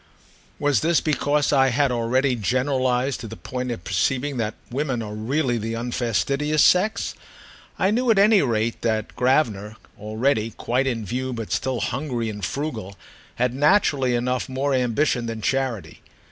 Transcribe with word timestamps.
Was 0.57 0.79
this 0.79 0.99
because 0.99 1.53
I 1.53 1.67
had 1.69 1.91
already 1.91 2.35
generalised 2.35 3.19
to 3.19 3.27
the 3.27 3.35
point 3.37 3.69
of 3.69 3.83
perceiving 3.83 4.37
that 4.37 4.55
women 4.71 5.03
are 5.03 5.13
really 5.13 5.59
the 5.59 5.75
unfastidious 5.75 6.63
sex? 6.63 7.13
I 7.77 7.91
knew 7.91 8.09
at 8.09 8.17
any 8.17 8.41
rate 8.41 8.81
that 8.81 9.15
Gravener, 9.15 9.75
already 9.99 10.55
quite 10.57 10.87
in 10.87 11.05
view 11.05 11.33
but 11.33 11.51
still 11.51 11.79
hungry 11.81 12.31
and 12.31 12.43
frugal, 12.43 12.97
had 13.35 13.53
naturally 13.53 14.15
enough 14.15 14.49
more 14.49 14.73
ambition 14.73 15.27
than 15.27 15.39
charity. 15.39 16.01